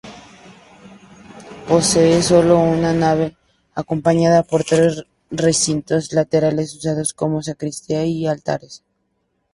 [1.67, 3.37] Posee solo una nave,
[3.75, 8.83] acompañada por tres recintos laterales usados como sacristía y altares.